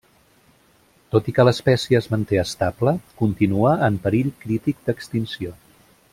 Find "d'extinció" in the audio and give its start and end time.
4.89-5.55